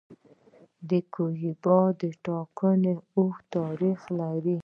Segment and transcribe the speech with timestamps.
[1.13, 4.57] کولمبیا د ټاکنو اوږد تاریخ لري.